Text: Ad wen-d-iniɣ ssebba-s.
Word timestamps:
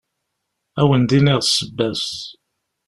Ad 0.81 0.85
wen-d-iniɣ 0.87 1.39
ssebba-s. 1.43 2.07